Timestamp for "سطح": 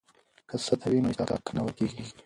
0.65-0.87